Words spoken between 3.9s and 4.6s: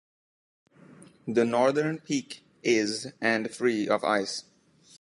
ice.